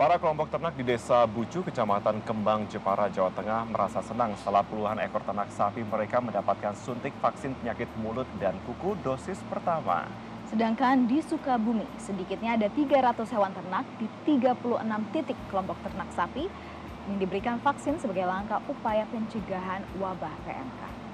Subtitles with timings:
[0.00, 4.96] Para kelompok ternak di Desa Bucu, Kecamatan Kembang, Jepara, Jawa Tengah merasa senang setelah puluhan
[4.96, 10.08] ekor ternak sapi mereka mendapatkan suntik vaksin penyakit mulut dan kuku dosis pertama.
[10.48, 14.80] Sedangkan di Sukabumi, sedikitnya ada 300 hewan ternak di 36
[15.12, 16.48] titik kelompok ternak sapi
[17.04, 21.09] yang diberikan vaksin sebagai langkah upaya pencegahan wabah PMK.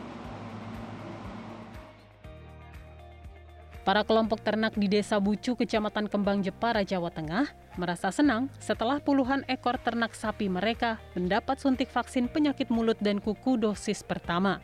[3.86, 9.46] Para kelompok ternak di Desa Bucu, Kecamatan Kembang Jepara, Jawa Tengah, merasa senang setelah puluhan
[9.46, 14.58] ekor ternak sapi mereka mendapat suntik vaksin penyakit mulut dan kuku dosis pertama.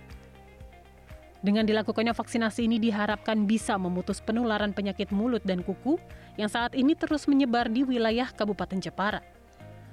[1.39, 6.03] Dengan dilakukannya vaksinasi ini diharapkan bisa memutus penularan penyakit mulut dan kuku
[6.35, 9.23] yang saat ini terus menyebar di wilayah Kabupaten Jepara.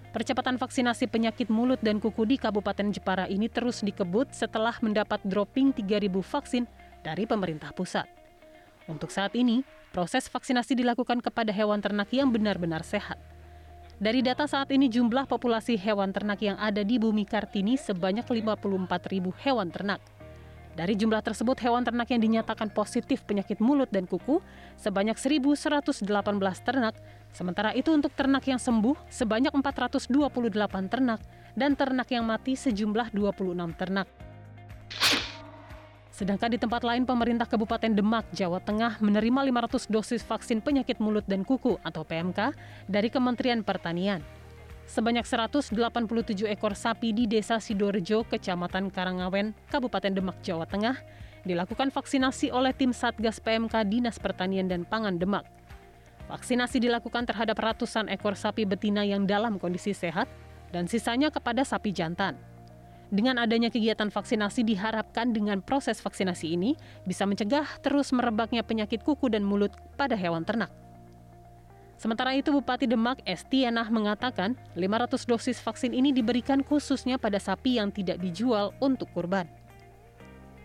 [0.09, 5.70] Percepatan vaksinasi penyakit mulut dan kuku di Kabupaten Jepara ini terus dikebut setelah mendapat dropping
[5.70, 6.65] 3.000 vaksin
[7.05, 8.18] dari pemerintah pusat.
[8.90, 9.62] Untuk saat ini,
[9.93, 13.21] proses vaksinasi dilakukan kepada hewan ternak yang benar-benar sehat.
[14.01, 19.12] Dari data saat ini jumlah populasi hewan ternak yang ada di Bumi Kartini sebanyak 54
[19.13, 20.01] ribu hewan ternak.
[20.73, 24.40] Dari jumlah tersebut, hewan ternak yang dinyatakan positif penyakit mulut dan kuku
[24.79, 26.07] sebanyak 1.118
[26.63, 26.95] ternak,
[27.35, 30.07] sementara itu untuk ternak yang sembuh sebanyak 428
[30.87, 31.20] ternak,
[31.60, 34.07] dan ternak yang mati sejumlah 26 ternak.
[36.20, 41.23] Sedangkan di tempat lain pemerintah Kabupaten Demak, Jawa Tengah menerima 500 dosis vaksin penyakit mulut
[41.23, 42.51] dan kuku atau PMK
[42.91, 44.20] dari Kementerian Pertanian.
[44.84, 45.71] Sebanyak 187
[46.51, 50.99] ekor sapi di Desa Sidorejo, Kecamatan Karangawen, Kabupaten Demak, Jawa Tengah,
[51.48, 55.48] dilakukan vaksinasi oleh tim Satgas PMK Dinas Pertanian dan Pangan Demak.
[56.27, 60.27] Vaksinasi dilakukan terhadap ratusan ekor sapi betina yang dalam kondisi sehat
[60.76, 62.48] dan sisanya kepada sapi jantan.
[63.10, 66.78] Dengan adanya kegiatan vaksinasi diharapkan dengan proses vaksinasi ini
[67.09, 70.69] bisa mencegah terus merebaknya penyakit kuku dan mulut pada hewan ternak.
[72.00, 77.91] Sementara itu Bupati Demak Estianah mengatakan 500 dosis vaksin ini diberikan khususnya pada sapi yang
[77.91, 79.50] tidak dijual untuk kurban.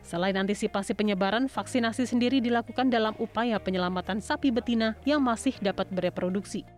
[0.05, 6.69] Selain antisipasi penyebaran, vaksinasi sendiri dilakukan dalam upaya penyelamatan sapi betina yang masih dapat bereproduksi.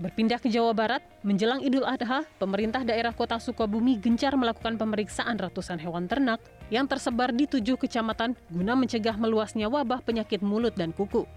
[0.00, 5.76] Berpindah ke Jawa Barat, menjelang Idul Adha, pemerintah daerah kota Sukabumi gencar melakukan pemeriksaan ratusan
[5.76, 6.40] hewan ternak
[6.72, 11.28] yang tersebar di tujuh kecamatan guna mencegah meluasnya wabah penyakit mulut dan kuku.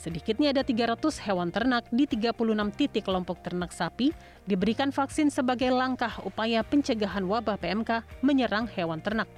[0.00, 0.96] Sedikitnya ada 300
[1.28, 2.32] hewan ternak di 36
[2.72, 4.16] titik kelompok ternak sapi
[4.48, 9.28] diberikan vaksin sebagai langkah upaya pencegahan wabah PMK menyerang hewan ternak.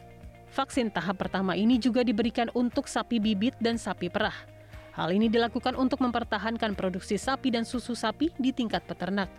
[0.55, 4.62] Vaksin tahap pertama ini juga diberikan untuk sapi bibit dan sapi perah.
[4.93, 9.33] Hal ini dilakukan untuk mempertahankan produksi sapi dan susu sapi di tingkat peternak.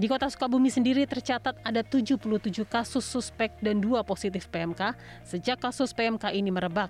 [0.00, 2.24] Di kota Sukabumi sendiri tercatat ada 77
[2.64, 4.96] kasus suspek dan dua positif PMK
[5.28, 6.88] sejak kasus PMK ini merebak.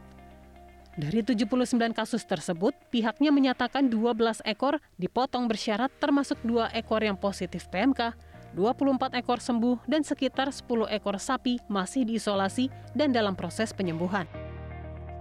[0.94, 7.67] Dari 79 kasus tersebut, pihaknya menyatakan 12 ekor dipotong bersyarat termasuk dua ekor yang positif
[7.71, 8.15] PMK,
[8.55, 14.50] 24 ekor sembuh dan sekitar 10 ekor sapi masih diisolasi dan dalam proses penyembuhan.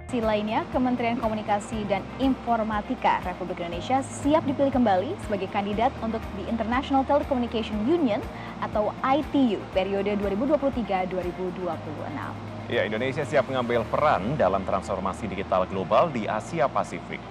[0.10, 6.50] Sisi lainnya, Kementerian Komunikasi dan Informatika Republik Indonesia siap dipilih kembali sebagai kandidat untuk di
[6.50, 8.18] International Telecommunication Union
[8.58, 12.74] atau ITU periode 2023-2026.
[12.74, 17.22] Ya, Indonesia siap mengambil peran dalam transformasi digital global di Asia Pasifik.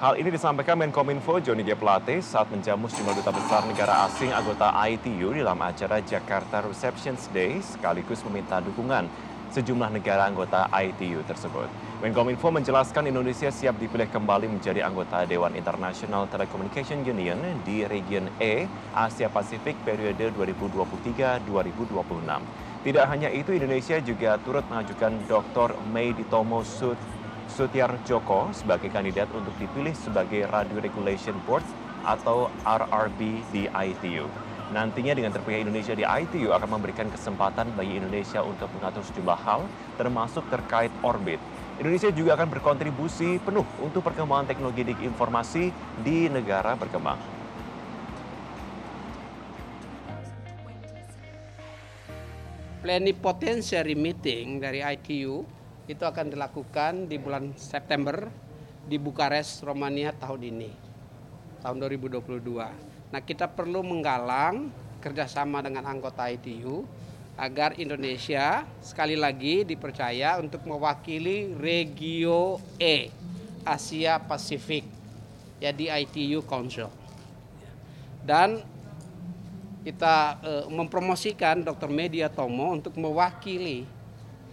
[0.00, 1.76] Hal ini disampaikan Menkominfo Joni G.
[1.76, 7.60] Plate saat menjamu sejumlah duta besar negara asing anggota ITU dalam acara Jakarta Receptions Day
[7.60, 11.68] sekaligus meminta dukungan sejumlah negara anggota ITU tersebut.
[12.00, 18.66] Menkominfo menjelaskan Indonesia siap dipilih kembali menjadi anggota Dewan International Telecommunication Union di region E
[18.96, 21.44] Asia Pasifik periode 2023-2026.
[22.82, 25.78] Tidak hanya itu, Indonesia juga turut mengajukan Dr.
[25.94, 26.98] Mei Ditomo Sut
[27.46, 31.62] Sutiar Joko sebagai kandidat untuk dipilih sebagai Radio Regulation Board
[32.02, 34.26] atau RRB di ITU.
[34.72, 39.68] Nantinya dengan terpilih Indonesia di ITU akan memberikan kesempatan bagi Indonesia untuk mengatur sejumlah hal,
[40.00, 41.36] termasuk terkait orbit.
[41.76, 45.68] Indonesia juga akan berkontribusi penuh untuk perkembangan teknologi informasi
[46.00, 47.20] di negara berkembang.
[52.80, 55.44] Plenipotentiary meeting dari ITU
[55.84, 58.26] itu akan dilakukan di bulan September
[58.88, 60.70] di Bukares, Romania tahun ini,
[61.62, 62.42] tahun 2022.
[63.14, 64.68] Nah kita perlu menggalang
[64.98, 66.82] kerjasama dengan anggota ITU
[67.38, 73.08] agar Indonesia sekali lagi dipercaya untuk mewakili regio E
[73.64, 74.84] Asia Pasifik
[75.62, 76.90] ya di ITU Council
[78.22, 78.62] dan
[79.82, 81.90] kita e, mempromosikan Dr.
[81.90, 83.86] Media Tomo untuk mewakili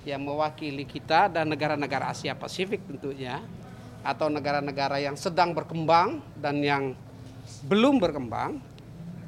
[0.01, 3.43] ya mewakili kita dan negara-negara Asia Pasifik tentunya
[4.03, 6.95] atau negara-negara yang sedang berkembang dan yang
[7.67, 8.61] belum berkembang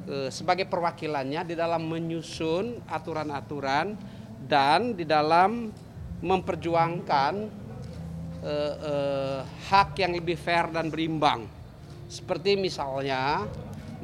[0.08, 3.94] eh, sebagai perwakilannya di dalam menyusun aturan-aturan
[4.48, 5.70] dan di dalam
[6.22, 7.34] memperjuangkan
[8.42, 9.38] eh, eh,
[9.68, 11.44] hak yang lebih fair dan berimbang.
[12.08, 13.48] Seperti misalnya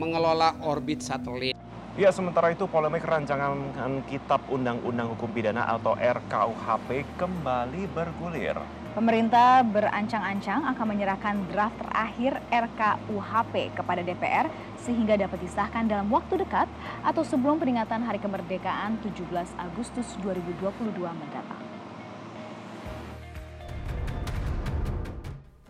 [0.01, 1.59] mengelola orbit satelit.
[1.99, 8.55] Ya, sementara itu polemik rancangan Kitab Undang-Undang Hukum Pidana atau RKUHP kembali bergulir.
[8.99, 16.67] Pemerintah berancang-ancang akan menyerahkan draft terakhir RKUHP kepada DPR sehingga dapat disahkan dalam waktu dekat
[17.07, 19.23] atau sebelum peringatan Hari Kemerdekaan 17
[19.55, 21.63] Agustus 2022 mendatang.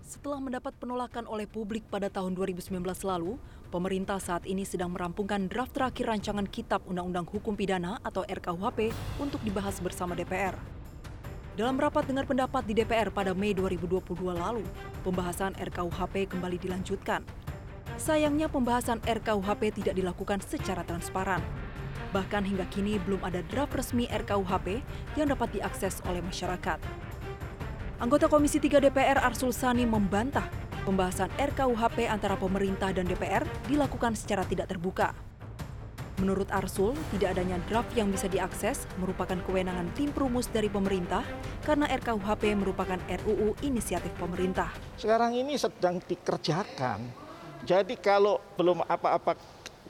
[0.00, 3.36] Setelah mendapat penolakan oleh publik pada tahun 2019 lalu,
[3.68, 9.44] Pemerintah saat ini sedang merampungkan draft terakhir rancangan Kitab Undang-Undang Hukum Pidana atau RKUHP untuk
[9.44, 10.77] dibahas bersama DPR.
[11.58, 14.62] Dalam rapat dengar pendapat di DPR pada Mei 2022 lalu,
[15.02, 17.26] pembahasan RKUHP kembali dilanjutkan.
[17.98, 21.42] Sayangnya pembahasan RKUHP tidak dilakukan secara transparan.
[22.14, 24.86] Bahkan hingga kini belum ada draft resmi RKUHP
[25.18, 26.78] yang dapat diakses oleh masyarakat.
[27.98, 30.46] Anggota Komisi 3 DPR Arsul Sani membantah
[30.86, 35.10] pembahasan RKUHP antara pemerintah dan DPR dilakukan secara tidak terbuka.
[36.18, 41.22] Menurut Arsul, tidak adanya draft yang bisa diakses merupakan kewenangan tim perumus dari pemerintah
[41.62, 44.74] karena RKUHP merupakan RUU inisiatif pemerintah.
[44.98, 47.06] Sekarang ini sedang dikerjakan.
[47.62, 49.38] Jadi kalau belum apa-apa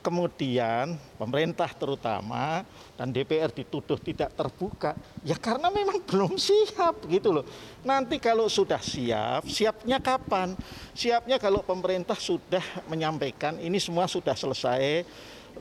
[0.04, 2.62] kemudian pemerintah terutama
[2.94, 4.94] dan DPR dituduh tidak terbuka
[5.26, 7.44] ya karena memang belum siap gitu loh
[7.82, 10.54] nanti kalau sudah siap siapnya kapan
[10.94, 15.02] siapnya kalau pemerintah sudah menyampaikan ini semua sudah selesai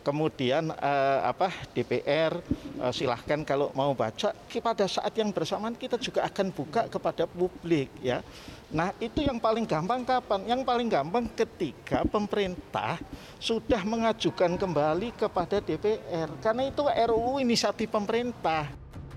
[0.02, 2.38] kemudian eh, apa DPR
[2.82, 7.90] eh, silahkan kalau mau baca pada saat yang bersamaan kita juga akan buka kepada publik
[8.02, 8.20] ya
[8.68, 10.44] Nah itu yang paling gampang kapan?
[10.44, 13.00] Yang paling gampang ketika pemerintah
[13.40, 16.28] sudah mengajukan kembali kepada DPR.
[16.44, 18.68] Karena itu RUU inisiatif pemerintah.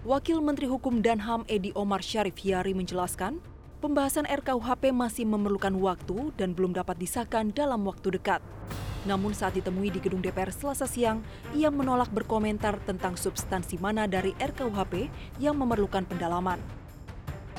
[0.07, 3.43] Wakil Menteri Hukum dan HAM Edi Omar Syarif Yari menjelaskan,
[3.83, 8.41] pembahasan RKUHP masih memerlukan waktu dan belum dapat disahkan dalam waktu dekat.
[9.09, 11.25] Namun saat ditemui di gedung DPR selasa siang,
[11.57, 15.09] ia menolak berkomentar tentang substansi mana dari RKUHP
[15.41, 16.61] yang memerlukan pendalaman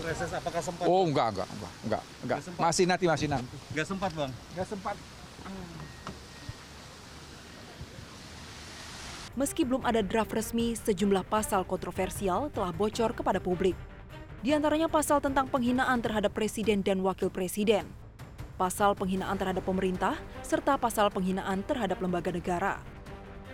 [0.02, 0.86] reses apakah sempat?
[0.90, 2.40] Oh enggak enggak enggak enggak enggak.
[2.58, 3.56] Masih nanti masih nanti.
[3.72, 4.32] Enggak sempat bang?
[4.58, 4.96] Enggak sempat.
[9.32, 13.80] Meski belum ada draft resmi, sejumlah pasal kontroversial telah bocor kepada publik.
[14.44, 17.88] Di antaranya pasal tentang penghinaan terhadap presiden dan wakil presiden,
[18.62, 22.78] pasal penghinaan terhadap pemerintah, serta pasal penghinaan terhadap lembaga negara.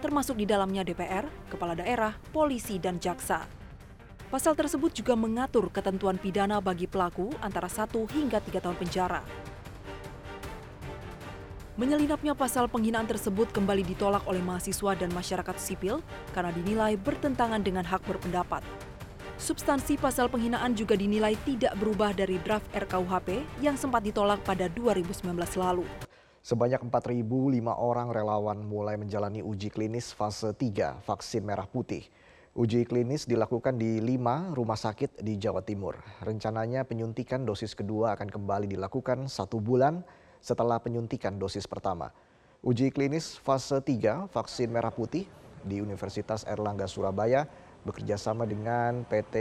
[0.03, 3.47] Termasuk di dalamnya DPR, kepala daerah, polisi, dan jaksa.
[4.27, 9.23] Pasal tersebut juga mengatur ketentuan pidana bagi pelaku antara satu hingga tiga tahun penjara.
[11.79, 16.03] Menyelinapnya pasal penghinaan tersebut kembali ditolak oleh mahasiswa dan masyarakat sipil
[16.35, 18.65] karena dinilai bertentangan dengan hak berpendapat.
[19.37, 25.29] Substansi pasal penghinaan juga dinilai tidak berubah dari draft RKUHP yang sempat ditolak pada 2019
[25.61, 25.85] lalu.
[26.41, 27.21] Sebanyak 4.005
[27.69, 32.09] orang relawan mulai menjalani uji klinis fase 3 vaksin merah putih.
[32.57, 36.01] Uji klinis dilakukan di lima rumah sakit di Jawa Timur.
[36.25, 40.01] Rencananya penyuntikan dosis kedua akan kembali dilakukan satu bulan
[40.41, 42.09] setelah penyuntikan dosis pertama.
[42.65, 45.29] Uji klinis fase 3 vaksin merah putih
[45.61, 47.45] di Universitas Erlangga Surabaya
[47.87, 49.35] bekerjasama dengan PT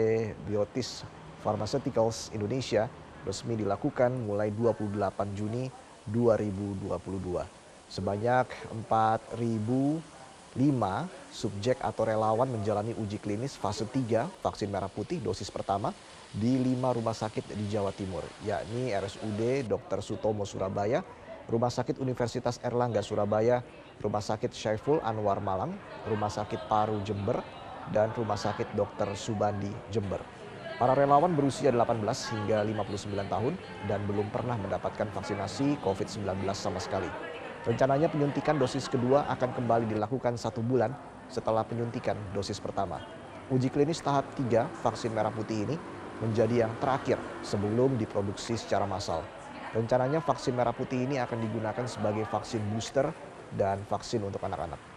[0.46, 1.02] Biotis
[1.42, 2.86] Pharmaceuticals Indonesia
[3.26, 5.66] resmi dilakukan mulai 28 Juni
[6.06, 7.42] 2022.
[7.90, 8.46] Sebanyak
[8.86, 10.14] 4.000
[10.56, 15.92] lima subjek atau relawan menjalani uji klinis fase 3 vaksin merah putih dosis pertama
[16.32, 20.00] di lima rumah sakit di Jawa Timur, yakni RSUD Dr.
[20.00, 21.04] Sutomo Surabaya,
[21.46, 23.62] Rumah Sakit Universitas Erlangga Surabaya,
[24.02, 25.72] Rumah Sakit Syaiful Anwar Malang,
[26.10, 27.38] Rumah Sakit Paru Jember,
[27.90, 29.14] dan Rumah Sakit Dr.
[29.14, 30.22] Subandi Jember.
[30.76, 32.04] Para relawan berusia 18
[32.36, 33.56] hingga 59 tahun
[33.88, 37.08] dan belum pernah mendapatkan vaksinasi COVID-19 sama sekali.
[37.64, 40.92] Rencananya penyuntikan dosis kedua akan kembali dilakukan satu bulan
[41.32, 43.00] setelah penyuntikan dosis pertama.
[43.48, 45.76] Uji klinis tahap 3 vaksin merah putih ini
[46.20, 49.24] menjadi yang terakhir sebelum diproduksi secara massal.
[49.74, 53.10] Rencananya vaksin merah putih ini akan digunakan sebagai vaksin booster
[53.56, 54.95] dan vaksin untuk anak-anak.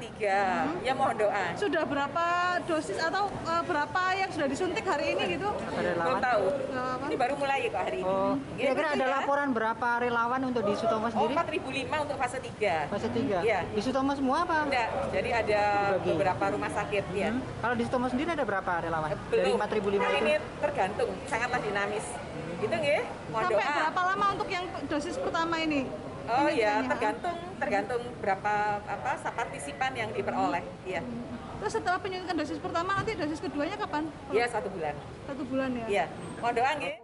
[0.00, 0.82] Fase 3.
[0.82, 1.44] Ya mohon doa.
[1.54, 2.24] Sudah berapa
[2.64, 5.48] dosis atau uh, berapa yang sudah disuntik hari ini gitu?
[5.52, 6.44] Belum tahu.
[7.04, 8.08] Ini baru mulai kok hari ini.
[8.08, 9.12] Oh, Gitu kira-kira ada ya.
[9.12, 11.34] laporan berapa relawan untuk di Sutomo Oh, sendiri?
[11.36, 12.88] 4.005 untuk fase 3.
[12.88, 13.44] Fase 3?
[13.44, 13.60] Iya.
[13.66, 14.56] Di Sutomo semua apa?
[14.64, 16.08] Enggak, jadi ada Bagi.
[16.08, 17.28] beberapa rumah sakit ya.
[17.30, 17.40] Hmm.
[17.60, 19.10] Kalau di Sutomo sendiri ada berapa relawan?
[19.28, 19.58] Dari Belum.
[19.58, 20.18] 4.005 Nah, itu?
[20.22, 22.06] ini tergantung, sangatlah dinamis.
[22.60, 23.00] Gitu nggih?
[23.30, 23.74] Mohon Sampai doa.
[23.74, 25.80] berapa lama untuk yang dosis pertama ini?
[26.30, 26.88] Oh Ini ya, tanya.
[26.94, 28.54] tergantung tergantung berapa
[28.86, 30.62] apa partisipan yang diperoleh.
[30.86, 31.02] Iya.
[31.58, 34.06] Terus setelah penyuntikan dosis pertama nanti dosis keduanya kapan?
[34.30, 34.94] Iya, satu bulan.
[35.26, 35.86] Satu bulan ya?
[35.90, 36.04] Iya.
[36.38, 36.94] Mohon doa nggih.